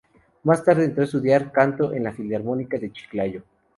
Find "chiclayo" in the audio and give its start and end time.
2.91-3.43